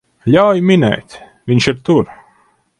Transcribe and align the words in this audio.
Ļauj 0.35 0.63
minēt, 0.69 1.19
viņš 1.53 1.71
ir 1.73 1.81
tur? 1.91 2.13